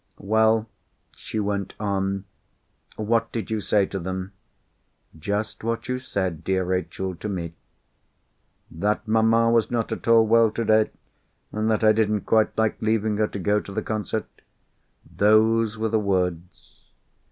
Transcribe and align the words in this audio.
"Well?" 0.17 0.67
she 1.15 1.39
went 1.39 1.75
on. 1.79 2.23
"What 2.95 3.31
did 3.31 3.51
you 3.51 3.61
say 3.61 3.85
to 3.85 3.99
them?" 3.99 4.31
"Just 5.19 5.63
what 5.63 5.87
you 5.87 5.99
said, 5.99 6.43
dear 6.43 6.63
Rachel, 6.63 7.13
to 7.17 7.29
me." 7.29 7.53
"That 8.71 9.07
mamma 9.07 9.51
was 9.51 9.69
not 9.69 9.91
at 9.91 10.07
all 10.07 10.25
well 10.25 10.49
today? 10.49 10.89
And 11.51 11.69
that 11.69 11.83
I 11.83 11.91
didn't 11.91 12.21
quite 12.21 12.57
like 12.57 12.81
leaving 12.81 13.17
her 13.17 13.27
to 13.27 13.37
go 13.37 13.59
to 13.59 13.71
the 13.71 13.83
concert?" 13.83 14.25
"Those 15.07 15.77
were 15.77 15.89
the 15.89 15.99
words. 15.99 16.79